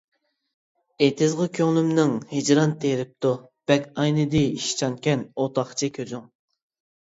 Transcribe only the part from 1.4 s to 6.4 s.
كۆڭلۈمنىڭ ھىجران تېرىپتۇ، بەك ئاينىدى ئىشچانكەن ئوتاقچى كۆزۈڭ.